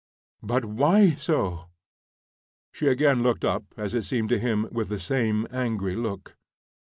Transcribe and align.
"But 0.41 0.65
why 0.65 1.13
so?" 1.13 1.65
She 2.71 2.87
again 2.87 3.21
looked 3.21 3.45
up, 3.45 3.65
as 3.77 3.93
it 3.93 4.01
seemed 4.03 4.29
to 4.29 4.39
him, 4.39 4.67
with 4.71 4.89
the 4.89 4.97
same 4.97 5.45
angry 5.51 5.95
look. 5.95 6.35